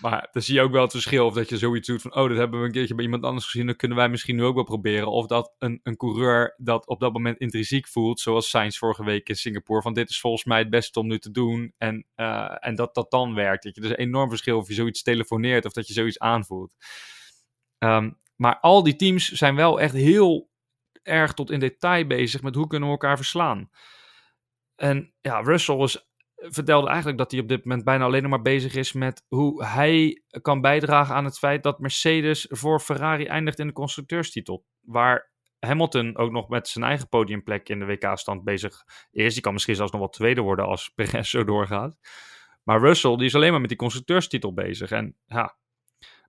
[0.00, 2.28] Maar dan zie je ook wel het verschil of dat je zoiets doet van, oh,
[2.28, 4.54] dat hebben we een keertje bij iemand anders gezien, dat kunnen wij misschien nu ook
[4.54, 5.06] wel proberen.
[5.10, 9.28] Of dat een, een coureur dat op dat moment intrinsiek voelt, zoals Sainz vorige week
[9.28, 11.74] in Singapore, van dit is volgens mij het beste om nu te doen.
[11.78, 13.62] En, uh, en dat dat dan werkt.
[13.62, 16.74] Dat je dus een enorm verschil of je zoiets telefoneert of dat je zoiets aanvoelt.
[17.84, 20.50] Um, maar al die teams zijn wel echt heel
[21.02, 23.70] erg tot in detail bezig met hoe kunnen we elkaar verslaan.
[24.76, 28.42] En ja, Russell is, vertelde eigenlijk dat hij op dit moment bijna alleen nog maar
[28.42, 33.58] bezig is met hoe hij kan bijdragen aan het feit dat Mercedes voor Ferrari eindigt
[33.58, 34.64] in de constructeurstitel.
[34.80, 39.32] Waar Hamilton ook nog met zijn eigen podiumplek in de WK-stand bezig is.
[39.32, 41.98] Die kan misschien zelfs nog wel tweede worden als Perez zo doorgaat.
[42.62, 44.90] Maar Russell, die is alleen maar met die constructeurstitel bezig.
[44.90, 45.56] En ja,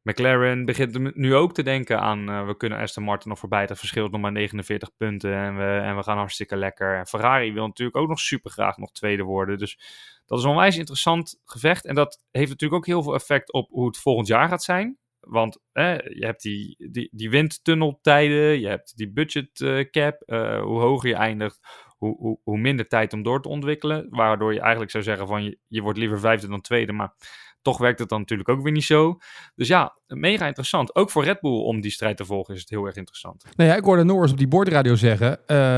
[0.01, 3.79] McLaren begint nu ook te denken aan, uh, we kunnen Aston Martin nog voorbij, dat
[3.79, 6.97] verschilt nog maar 49 punten en we, en we gaan hartstikke lekker.
[6.97, 9.79] En Ferrari wil natuurlijk ook nog super graag nog tweede worden, dus
[10.25, 13.69] dat is een onwijs interessant gevecht en dat heeft natuurlijk ook heel veel effect op
[13.69, 14.99] hoe het volgend jaar gaat zijn.
[15.21, 20.61] Want eh, je hebt die, die, die windtunneltijden, je hebt die budget uh, cap, uh,
[20.61, 21.59] hoe hoger je eindigt,
[21.97, 24.07] hoe, hoe, hoe minder tijd om door te ontwikkelen.
[24.09, 27.13] Waardoor je eigenlijk zou zeggen van je, je wordt liever vijfde dan tweede, maar
[27.61, 29.17] toch werkt het dan natuurlijk ook weer niet zo.
[29.55, 30.95] Dus ja, mega interessant.
[30.95, 33.43] Ook voor Red Bull om die strijd te volgen is het heel erg interessant.
[33.55, 35.37] Nou ja, ik hoorde Norris op die bordradio zeggen, uh,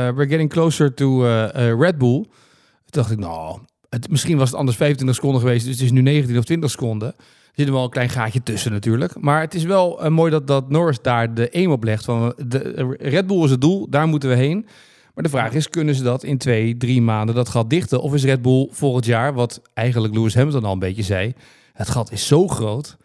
[0.09, 2.21] we're getting closer to uh, uh, Red Bull.
[2.21, 5.91] Toen dacht ik, nou, het, misschien was het anders 25 seconden geweest, dus het is
[5.91, 7.07] nu 19 of 20 seconden.
[7.17, 9.19] Er zit er wel een klein gaatje tussen natuurlijk.
[9.19, 12.05] Maar het is wel mooi dat, dat Norris daar de aim op legt.
[12.05, 14.67] Van de, Red Bull is het doel, daar moeten we heen.
[15.13, 18.01] Maar de vraag is, kunnen ze dat in twee, drie maanden dat gat dichten?
[18.01, 21.33] Of is Red Bull volgend jaar, wat eigenlijk Lewis Hamilton al een beetje zei...
[21.73, 22.97] Het gat is zo groot.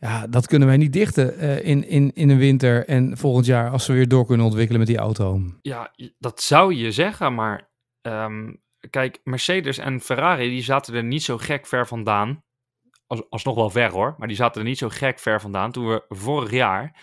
[0.00, 3.70] Ja, dat kunnen wij niet dichten uh, in, in, in een winter en volgend jaar
[3.70, 5.40] als we weer door kunnen ontwikkelen met die auto.
[5.62, 7.70] Ja, dat zou je zeggen, maar
[8.02, 12.42] um, kijk, Mercedes en Ferrari die zaten er niet zo gek ver vandaan.
[13.06, 15.88] Als, alsnog wel ver hoor, maar die zaten er niet zo gek ver vandaan toen
[15.88, 16.96] we vorig jaar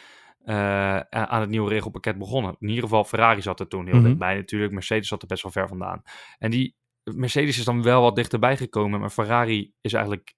[0.46, 2.56] uh, aan het nieuwe regelpakket begonnen.
[2.60, 4.04] In ieder geval, Ferrari zat er toen heel Mhm.
[4.06, 4.74] dichtbij natuurlijk.
[4.74, 6.02] Mercedes zat er best wel ver vandaan.
[6.38, 10.34] En die Mercedes is dan wel wat dichterbij gekomen, maar Ferrari is eigenlijk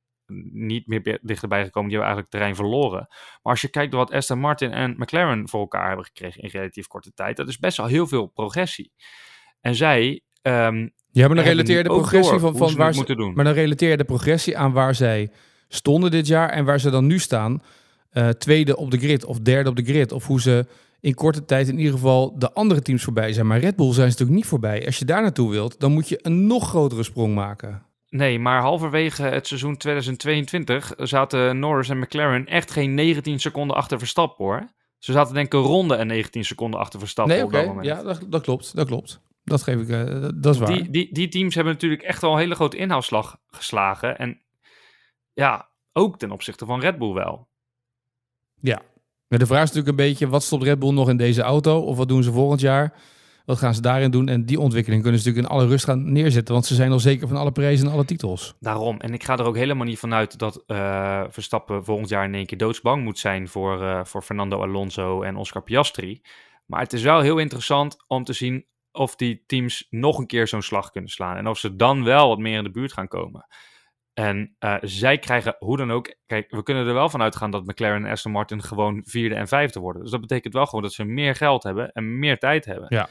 [0.52, 1.90] niet meer dichterbij gekomen.
[1.90, 3.06] Die hebben eigenlijk terrein verloren.
[3.10, 6.50] Maar als je kijkt naar wat Aston Martin en McLaren voor elkaar hebben gekregen in
[6.50, 8.92] relatief korte tijd, dat is best wel heel veel progressie.
[9.62, 12.76] En zij Ja, maar dan hebben relateer je nu de ook progressie door van, van
[12.76, 13.34] waar ze, moeten doen.
[13.34, 15.32] Maar dan relateer je de progressie aan waar zij
[15.68, 17.62] stonden dit jaar en waar ze dan nu staan.
[18.10, 20.12] Eh, tweede op de grid of derde op de grid.
[20.12, 20.66] Of hoe ze
[21.00, 23.48] in korte tijd in ieder geval de andere teams voorbij zijn.
[23.48, 24.86] Maar Red Bull zijn ze natuurlijk niet voorbij.
[24.86, 27.86] Als je daar naartoe wilt, dan moet je een nog grotere sprong maken.
[28.10, 33.98] Nee, maar halverwege het seizoen 2022 zaten Norris en McLaren echt geen 19 seconden achter
[34.00, 34.68] Verstappen hoor.
[34.98, 37.86] Ze zaten denk ik een ronde en 19 seconden achter Verstappen Nee, op dat moment.
[37.86, 38.76] Ja, dat, dat klopt.
[38.76, 39.22] Dat klopt.
[39.44, 39.90] Dat geef ik.
[39.90, 40.74] eh, dat is waar.
[40.74, 44.18] die, die, die teams hebben natuurlijk echt wel een hele grote inhaalslag geslagen.
[44.18, 44.42] En
[45.34, 47.48] ja, ook ten opzichte van Red Bull wel.
[48.62, 48.82] Ja.
[49.28, 51.80] Maar de vraag is natuurlijk een beetje, wat stopt Red Bull nog in deze auto?
[51.80, 52.94] Of wat doen ze volgend jaar?
[53.48, 54.28] Wat gaan ze daarin doen?
[54.28, 56.54] En die ontwikkeling kunnen ze natuurlijk in alle rust gaan neerzetten.
[56.54, 58.56] Want ze zijn al zeker van alle prijzen en alle titels.
[58.60, 59.00] Daarom.
[59.00, 62.46] En ik ga er ook helemaal niet vanuit dat eh, Verstappen volgend jaar in één
[62.46, 66.22] keer doodsbang moet zijn voor, eh, voor Fernando Alonso en Oscar Piastri.
[66.66, 70.48] Maar het is wel heel interessant om te zien of die teams nog een keer
[70.48, 71.38] zo'n slag kunnen slaan.
[71.38, 73.48] En of ze dan wel wat meer in de buurt gaan komen.
[74.14, 76.16] En eh, zij krijgen hoe dan ook.
[76.26, 79.48] Kijk, we kunnen er wel van uitgaan dat McLaren en Aston Martin gewoon vierde en
[79.48, 80.02] vijfde worden.
[80.02, 82.86] Dus dat betekent wel gewoon dat ze meer geld hebben en meer tijd hebben.
[82.90, 83.10] Ja.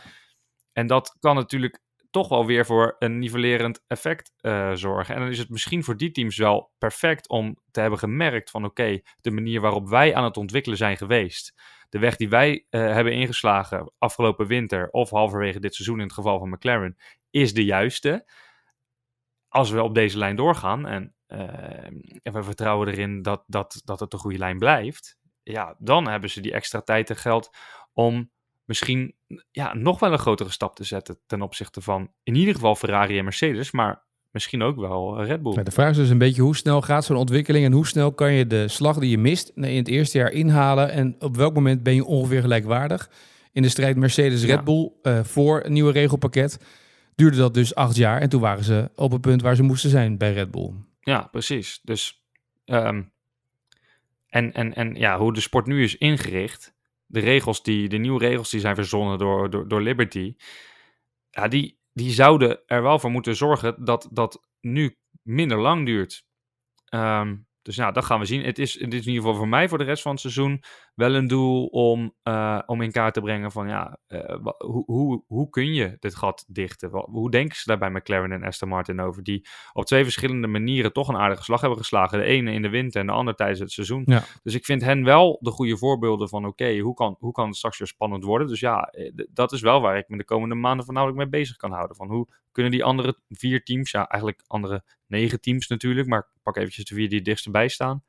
[0.77, 5.15] En dat kan natuurlijk toch wel weer voor een nivellerend effect eh, zorgen.
[5.15, 8.65] En dan is het misschien voor die teams wel perfect om te hebben gemerkt van
[8.65, 11.55] oké, de manier waarop wij aan het ontwikkelen zijn geweest.
[11.89, 16.12] De weg die wij eh, hebben ingeslagen afgelopen winter of halverwege dit seizoen in het
[16.12, 16.97] geval van McLaren
[17.31, 18.31] is de juiste.
[19.49, 21.87] Als we op deze lijn doorgaan en, eh,
[22.23, 26.31] en we vertrouwen erin dat, dat, dat het een goede lijn blijft, ja, dan hebben
[26.31, 27.51] ze die extra tijd en geld
[27.93, 28.31] om
[28.67, 29.15] misschien
[29.51, 33.19] ja, nog wel een grotere stap te zetten ten opzichte van in ieder geval Ferrari
[33.19, 35.63] en Mercedes, maar misschien ook wel Red Bull.
[35.63, 38.33] De vraag is dus een beetje hoe snel gaat zo'n ontwikkeling en hoe snel kan
[38.33, 41.83] je de slag die je mist in het eerste jaar inhalen en op welk moment
[41.83, 43.11] ben je ongeveer gelijkwaardig.
[43.53, 44.63] In de strijd Mercedes-Red Ja.
[44.63, 46.61] Bull eh, voor een nieuwe regelpakket
[47.15, 49.91] duurde dat dus acht jaar en toen waren ze op het punt waar ze moesten
[49.91, 50.73] zijn bij Red Bull.
[51.01, 51.81] Ja, precies.
[51.83, 52.25] Dus
[52.65, 53.03] ehm,
[54.29, 56.75] en, en, en ja, hoe de sport nu is ingericht,
[57.07, 60.37] de regels die, de nieuwe regels die zijn verzonnen door, door, door Liberty,
[61.31, 66.25] ja, die, die zouden er wel voor moeten zorgen dat dat nu minder lang duurt.
[66.85, 68.45] Ehm, dus ja, dat gaan we zien.
[68.45, 70.62] Het is, het is in ieder geval voor mij voor de rest van het seizoen
[70.97, 75.23] wel een doel om, eh, om in kaart te brengen van ja, eh, hoe, hoe,
[75.27, 76.91] hoe kun je dit gat dichten?
[76.91, 79.23] Hoe denken ze daar bij McLaren en Aston Martin over?
[79.23, 82.19] Die op twee verschillende manieren toch een aardige slag hebben geslagen.
[82.19, 84.03] De ene in de winter en de andere tijdens het seizoen.
[84.07, 84.23] Ja.
[84.43, 87.57] Dus ik vind hen wel de goede voorbeelden van oké, hoe, kan, hoe kan het
[87.57, 88.49] straks weer spannend worden?
[88.49, 91.57] Dus ja, eh, dat is wel waar ik me de komende maanden voornamelijk mee bezig
[91.57, 91.97] kan houden.
[91.97, 96.43] Van hoe kunnen die andere vier teams, ja eigenlijk andere negen teams natuurlijk, maar ik
[96.43, 98.03] pak eventjes de vier die het dichtst bij staan,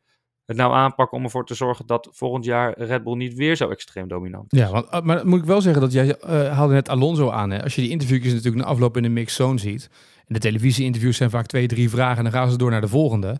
[0.48, 3.70] het nou aanpakken om ervoor te zorgen dat volgend jaar Red Bull niet weer zo
[3.70, 4.60] extreem dominant is.
[4.60, 7.52] Ja, want, uh, maar moet ik wel zeggen dat jij eh, haalde net Alonso aan.
[7.52, 7.64] Hè?
[7.64, 9.90] Als je die interviewjes natuurlijk na afloop in de mix zone ziet.
[10.28, 12.88] En de televisie-interviews zijn vaak twee, drie vragen en dan gaan ze door naar de
[12.88, 13.40] volgende.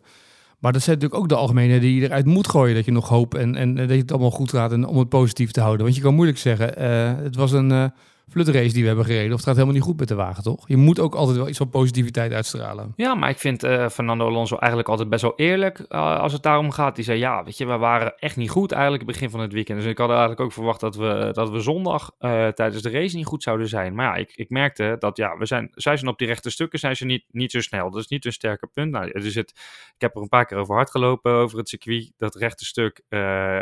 [0.60, 2.76] Maar dat zijn natuurlijk ook de algemene die je eruit moet gooien.
[2.76, 4.98] Dat je nog hoop en, en eh, dat je het allemaal goed gaat en om
[4.98, 5.84] het positief te houden.
[5.84, 7.86] Want je kan moeilijk zeggen, eh, het was een eh
[8.30, 9.32] flutrace die we hebben gereden.
[9.32, 10.68] Of het gaat helemaal niet goed met de wagen, toch?
[10.68, 12.94] Je moet ook altijd wel iets van positiviteit uitstralen.
[12.96, 16.44] Ja, maar ik vind eh, Fernando Alonso eigenlijk altijd best wel eerlijk eh, als het
[16.44, 16.96] daarom gaat.
[16.96, 19.54] Die zei, ja, weet je, we waren echt niet goed eigenlijk het begin van het
[19.54, 19.80] weekend.
[19.80, 23.16] Dus ik had eigenlijk ook verwacht dat we, dat we zondag eh, tijdens de race
[23.16, 23.96] niet goed zouden zijn.
[23.96, 26.80] Maar ja, ik, ik merkte dat, ja, we zijn, zij zijn op die rechte stukken,
[26.80, 27.92] zijn ze niet, niet zo snel.
[27.92, 28.92] Dat is niet een sterke punt.
[28.92, 29.50] Nou, dus het,
[29.96, 32.12] ik heb er een paar keer over hard gelopen over het circuit.
[32.18, 33.02] Dat rechte stuk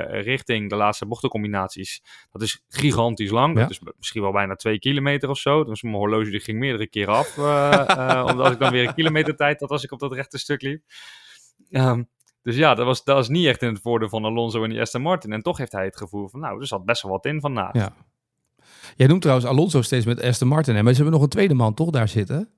[0.08, 2.02] richting de laatste bochtencombinaties,
[2.32, 3.56] dat is gigantisch lang.
[3.56, 3.62] Ja.
[3.62, 5.64] Dat is misschien wel bijna twee kilometer of zo.
[5.64, 7.38] Dus mijn horloge die ging meerdere keren af.
[7.38, 7.90] eh,
[8.20, 10.62] eh, omdat ik dan weer een kilometer tijd had als ik op dat rechte stuk
[10.62, 10.82] liep.
[11.70, 12.04] Ehm,
[12.42, 14.82] dus ja, dat was, dat was niet echt in het voordeel van Alonso en die
[14.82, 15.32] Aston Martin.
[15.34, 17.74] En toch heeft hij het gevoel van, nou, er zat best wel wat in vandaag.
[17.74, 17.94] Ja.
[18.96, 20.76] Jij noemt trouwens Alonso steeds met Aston Martin.
[20.76, 20.84] Hè?
[20.84, 22.50] Maar ze hebben nog een tweede man toch daar zitten.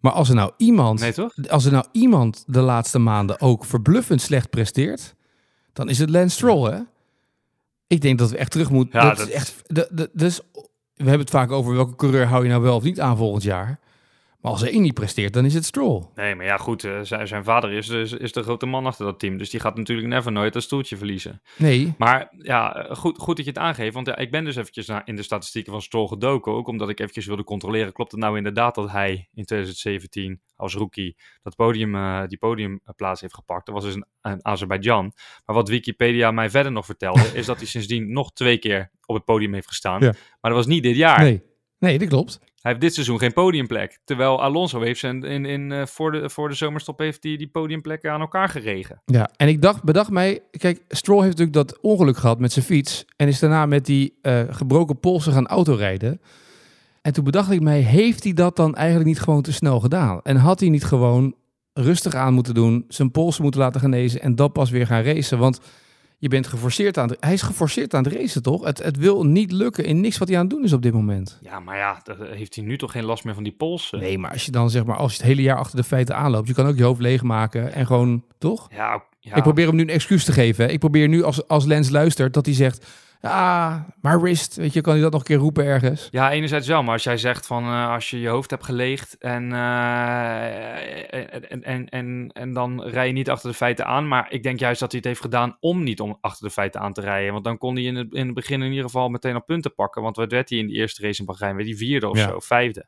[0.00, 1.32] Maar als er nou iemand, Nee, toch?
[1.48, 5.14] als er nou iemand de laatste maanden ook verbluffend slecht presteert,
[5.72, 6.78] dan is het Lance Stroll, hè?
[7.86, 9.00] Ik denk dat we echt terug moeten.
[9.00, 9.62] Ja, dat dat- is echt.
[10.12, 10.40] dus
[11.02, 13.42] we hebben het vaak over welke coureur hou je nou wel of niet aan volgend
[13.42, 13.78] jaar.
[14.42, 16.02] Maar als één niet presteert, dan is het Stroll.
[16.14, 16.84] Nee, maar ja, goed.
[16.84, 19.38] eh, zijn, zijn vader is, dus, is de grote man achter dat team.
[19.38, 21.42] Dus die gaat natuurlijk never nooit dat stoeltje verliezen.
[21.56, 23.94] Nee, Maar ja, eh, goed, goed dat je het aangeeft.
[23.94, 26.52] Want ja, ik ben dus eventjes naar, in de statistieken van Stroll gedoken.
[26.52, 27.92] Ook omdat ik eventjes wilde controleren.
[27.92, 33.20] Klopt het nou inderdaad dat hij in 2017 als rookie dat podium, eh, die podiumplaats
[33.20, 33.66] heeft gepakt?
[33.66, 35.12] Dat was dus een, een Azerbeidzjan.
[35.44, 39.14] Maar wat Wikipedia mij verder nog vertelde, is dat hij sindsdien nog twee keer op
[39.14, 40.00] het podium heeft gestaan.
[40.00, 40.14] Ja.
[40.40, 41.20] Maar dat was niet dit jaar.
[41.20, 41.50] nee.
[41.78, 42.40] Nee, dat klopt.
[42.62, 43.98] Hij heeft dit seizoen geen podiumplek.
[44.04, 47.48] Terwijl Alonso heeft zijn in, in, eh, voor, de, voor de zomerstop heeft die, die
[47.48, 49.02] podiumplekken aan elkaar geregen.
[49.04, 52.64] Ja, en ik dacht, bedacht mij, kijk, Stroll heeft natuurlijk dat ongeluk gehad met zijn
[52.64, 56.20] fiets en is daarna met die eh, gebroken polsen gaan autorijden.
[57.02, 60.20] En toen bedacht ik mij, heeft hij dat dan eigenlijk niet gewoon te snel gedaan?
[60.22, 61.34] En had hij niet gewoon
[61.72, 65.38] rustig aan moeten doen, zijn polsen moeten laten genezen en dan pas weer gaan racen?
[65.38, 65.60] Want
[66.22, 68.64] je bent geforceerd aan het, hij is geforceerd aan het racen, toch?
[68.64, 70.92] Het, het wil niet lukken in niks wat hij aan het doen is op dit
[70.92, 71.38] moment.
[71.40, 73.98] Ja, maar ja, heeft hij nu toch geen last meer van die polsen?
[73.98, 76.16] Nee, maar als je dan zeg maar, als je het hele jaar achter de feiten
[76.16, 78.68] aanloopt, je kan ook je hoofd leegmaken en gewoon, toch?
[78.70, 79.36] Ja, ja.
[79.36, 80.72] Ik probeer hem nu een excuus te geven.
[80.72, 82.86] Ik probeer nu als, als Lens luistert dat hij zegt...
[83.22, 86.08] Ja, maar wrist, weet je, kan hij dat nog een keer roepen ergens?
[86.10, 89.16] Ja, enerzijds wel, maar als jij zegt van eh, als je je hoofd hebt geleegd
[89.18, 91.14] en, eh,
[91.52, 94.08] en, en, en, en dan rij je niet achter de feiten aan.
[94.08, 96.80] Maar ik denk juist dat hij het heeft gedaan om niet om achter de feiten
[96.80, 97.32] aan te rijden.
[97.32, 99.74] Want dan kon hij in het, in het begin in ieder geval meteen op punten
[99.74, 100.02] pakken.
[100.02, 101.56] Want wat werd hij in de eerste race in Bahrein?
[101.56, 102.28] Werd hij vierde of Ja.
[102.28, 102.86] zo, vijfde.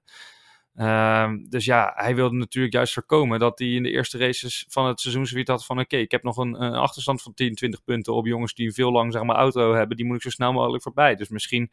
[0.75, 4.87] Ehm, dus ja, hij wilde natuurlijk juist voorkomen dat hij in de eerste races van
[4.87, 7.85] het seizoen zoiets had van oké, ik heb nog een, een achterstand van 10, 20
[7.85, 9.97] punten op jongens die een veel langzame auto hebben.
[9.97, 11.15] Die moet ik zo snel mogelijk voorbij.
[11.15, 11.71] Dus misschien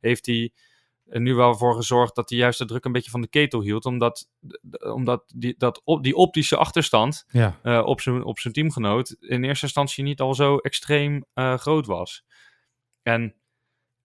[0.00, 0.52] heeft hij
[1.08, 3.60] er nu wel voor gezorgd dat hij juist de druk een beetje van de ketel
[3.62, 3.84] hield.
[3.84, 4.28] Omdat,
[4.94, 7.58] omdat die, dat op, die optische achterstand Ja.
[7.62, 11.86] eh, op, zijn, op zijn teamgenoot in eerste instantie niet al zo extreem eh, groot
[11.86, 12.24] was.
[13.02, 13.34] En,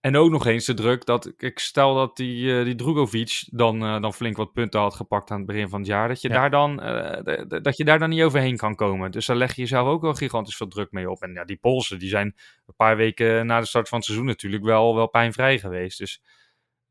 [0.07, 3.83] en ook nog eens de druk dat, ik stel dat die, eh, die Drugovic dan,
[3.83, 6.29] eh, dan flink wat punten had gepakt aan het begin van het jaar, dat je,
[6.29, 6.33] Ja.
[6.33, 9.11] daar, dan, eh, dat je daar dan niet overheen kan komen.
[9.11, 11.21] Dus daar leg je jezelf ook wel gigantisch veel druk mee op.
[11.21, 14.27] En ja, die Polsen, die zijn een paar weken na de start van het seizoen
[14.27, 15.97] natuurlijk wel, wel pijnvrij geweest.
[15.97, 16.21] Dus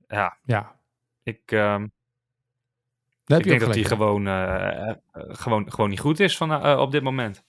[0.08, 0.78] ja, Ja,
[1.22, 1.82] ik, ehm,
[3.26, 4.26] ik denk dat hij gewoon,
[5.12, 7.44] gewoon, gewoon niet goed is van, op dit moment.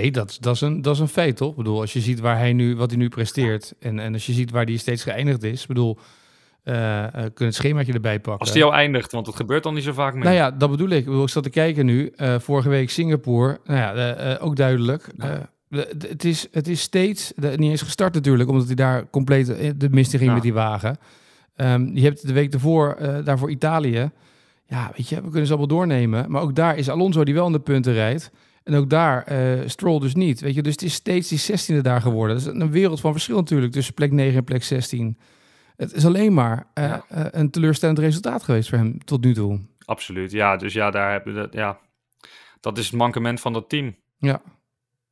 [0.00, 1.50] Nee, dat, dat, is een, dat is een feit, toch?
[1.50, 3.74] Ik bedoel, als je ziet waar hij nu, wat hij nu presteert...
[3.80, 5.62] en, en als je ziet waar hij steeds geëindigd is...
[5.62, 5.98] Ik bedoel,
[6.62, 8.40] eh eh kun je het schemaatje erbij pakken.
[8.40, 10.24] Als die al eindigt, want het gebeurt dan niet zo vaak meer.
[10.24, 10.98] Nou ja, dat bedoel ik.
[10.98, 12.12] Ik, bedoel, ik zat te kijken nu.
[12.16, 13.60] eh, vorige week Singapore.
[13.64, 15.06] Nou ja, ook duidelijk.
[16.08, 17.32] Het, is, het is steeds...
[17.36, 19.46] Niet eens gestart natuurlijk, omdat hij daar compleet
[19.80, 20.34] de mist in ging Ja.
[20.34, 20.96] met die wagen.
[21.56, 24.10] Ehm, je hebt de week ervoor, eh daarvoor Italië.
[24.66, 26.30] Ja, weet je, we kunnen ze allemaal doornemen.
[26.30, 28.30] Maar ook daar is Alonso die wel in de punten rijdt.
[28.64, 30.40] En ook daar eh Stroll dus niet.
[30.40, 32.36] Weet je, dus het is steeds die 16e daar geworden.
[32.36, 35.18] Dat is een wereld van verschil natuurlijk tussen plek 9 en plek 16.
[35.76, 37.04] Het is alleen maar eh, Ja.
[37.08, 39.60] eh, een teleurstellend resultaat geweest voor hem tot nu toe.
[39.84, 40.56] Absoluut, ja.
[40.56, 41.78] Dus ja, daar hebben we dat, ja.
[42.60, 43.96] Dat is het mankement van dat team.
[44.18, 44.42] Ja.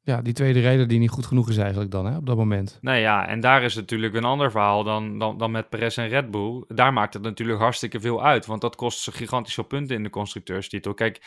[0.05, 2.79] Ja, die tweede rijder die niet goed genoeg is eigenlijk dan, hè, op dat moment.
[2.81, 6.09] Nou ja, en daar is natuurlijk een ander verhaal dan, dan, dan met Perez en
[6.09, 6.65] Red Bull.
[6.69, 10.03] Daar maakt het natuurlijk hartstikke veel uit, want dat kost ze gigantisch veel punten in
[10.03, 10.95] de constructeurstitel.
[10.95, 11.21] Kijk,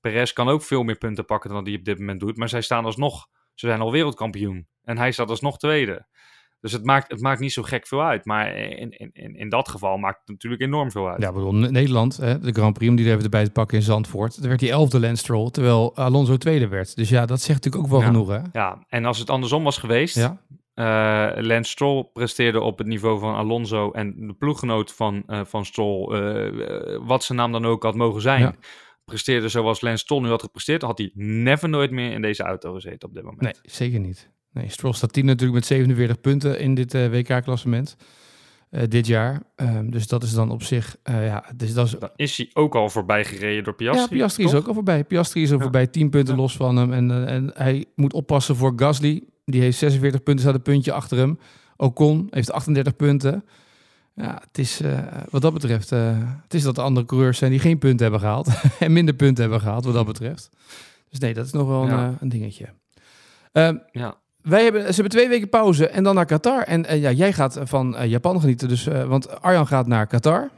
[0.00, 2.60] Perez kan ook veel meer punten pakken dan hij op dit moment doet, maar zij
[2.60, 4.68] staan alsnog, ze zijn al wereldkampioen.
[4.82, 6.06] En hij staat alsnog tweede.
[6.60, 9.68] Dus het maakt, het maakt niet zo gek veel uit, maar in, in, in, dat
[9.68, 11.22] geval maakt het natuurlijk enorm veel uit.
[11.22, 13.76] Ja, bedoel, Ne- Nederland, hè, de Grand Prix, om die er even erbij te pakken
[13.76, 14.38] in Zandvoort.
[14.38, 16.96] Daar werd die elfde Lance Stroll, terwijl Alonso tweede werd.
[16.96, 18.06] Dus ja, dat zegt natuurlijk ook wel Ja.
[18.06, 18.38] genoeg, hè?
[18.60, 20.40] Ja, en als het andersom was geweest, Ja,
[20.74, 25.64] Eh, Lance Stroll presteerde op het niveau van Alonso en de ploeggenoot van, eh, van
[25.64, 28.54] Stroll, eh, wat zijn naam dan ook had mogen zijn, Ja.
[29.10, 32.72] Presteerde zoals Lance Stroll nu had gepresteerd, had hij never nooit meer in deze auto
[32.72, 33.40] gezeten op dit moment.
[33.42, 34.30] nee, zeker niet.
[34.52, 37.96] Nee, Stroll staat 10 natuurlijk met 47 punten in dit eh, WK-klassement
[38.70, 39.42] eh, dit jaar.
[39.56, 41.92] Ehm, dus dat is dan op zich, eh, ja, dus dat is...
[41.98, 44.02] Dan is hij ook al voorbij gereden door Piastri.
[44.02, 45.04] ja, Piastri is ook al voorbij.
[45.04, 45.62] Piastri is al Ja.
[45.62, 46.40] voorbij, 10 punten Ja.
[46.40, 46.92] los van hem.
[46.92, 49.22] En, en hij moet oppassen voor Gasly.
[49.44, 51.38] Die heeft 46 punten, staat een puntje achter hem.
[51.76, 53.44] Ocon heeft 38 punten.
[54.22, 54.98] Ja, het is eh,
[55.30, 58.20] wat dat betreft, eh, het is dat er andere coureurs zijn die geen punten hebben
[58.20, 58.48] gehaald.
[58.78, 60.50] en minder punten hebben gehaald, wat dat betreft.
[61.10, 62.06] Dus nee, dat is nog wel een, Ja.
[62.08, 62.66] eh, een dingetje.
[63.52, 64.14] Ehm, Ja.
[64.42, 66.62] wij hebben, ze hebben twee weken pauze en dan naar Qatar.
[66.62, 68.68] En ja, jij gaat van Japan genieten.
[68.68, 70.50] Dus, want Arjan gaat naar Qatar.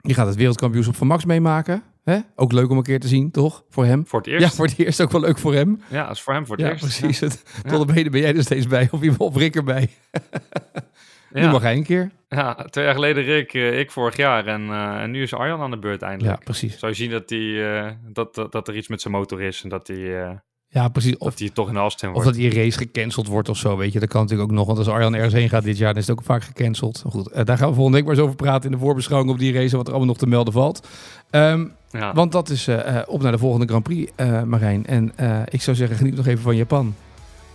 [0.00, 1.82] Die gaat het wereldkampioenschap van Max meemaken.
[2.04, 2.18] Hè?
[2.34, 3.64] Ook leuk om een keer te zien, toch?
[3.68, 4.06] Voor hem.
[4.06, 4.54] Voor het Ja, eerst.
[4.54, 5.80] voor het eerst ook wel leuk voor hem.
[5.90, 6.98] Ja, dat is voor hem voor het Ja, eerst.
[6.98, 7.18] precies.
[7.18, 7.28] Ja.
[7.70, 8.88] Tot op heden ben jij er steeds bij.
[8.90, 9.88] Of, iemand- of Rick erbij.
[11.32, 11.40] Ja.
[11.40, 12.10] Nu mag hij een keer.
[12.28, 15.60] Ja, twee jaar geleden Rick, eh, ik vorig jaar en, eh, en nu is Arjan
[15.60, 16.44] aan de beurt Ja, eindelijk.
[16.44, 16.78] precies.
[16.78, 19.62] Zou je zien dat, die, eh, dat, dat, dat er iets met zijn motor is
[19.62, 20.38] en dat hij,
[20.68, 21.16] Ja, precies.
[21.16, 22.24] Of Of, die toch in of wordt.
[22.24, 24.00] dat die race gecanceld wordt of zo, weet je.
[24.00, 24.66] Dat kan natuurlijk ook nog.
[24.66, 27.00] Want als Arjan ergens heen gaat dit jaar, dan is het ook vaak gecanceld.
[27.04, 29.38] Maar Goed, daar gaan we volgende week maar eens over praten in de voorbeschouwing op
[29.38, 29.76] die race.
[29.76, 30.88] Wat er allemaal nog te melden valt.
[31.30, 32.12] Ehm, Ja.
[32.12, 32.68] Want dat is
[33.06, 34.12] op naar de volgende Grand Prix,
[34.44, 34.86] Marijn.
[34.86, 35.12] En
[35.48, 36.94] ik zou zeggen, geniet nog even van Japan.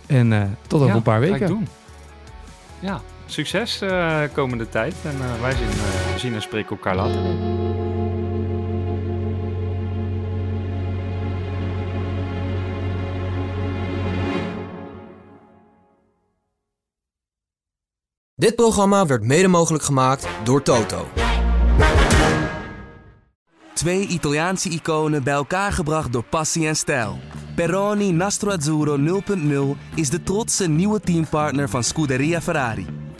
[0.06, 1.46] En tot over Ja, een paar weken.
[1.46, 1.66] doen.
[2.80, 4.94] Ja, succes eh, komende tijd.
[5.04, 7.22] En eh, wij zien, eh, zien en spreken elkaar later.
[18.34, 21.08] Dit programma werd mede mogelijk gemaakt door Toto.
[23.74, 27.18] Twee Italiaanse iconen bij elkaar gebracht door passie en stijl.
[27.54, 29.22] Peroni Nastro Azzurro
[29.76, 33.03] 0.0 is de trotse nieuwe teampartner van Scuderia Ferrari.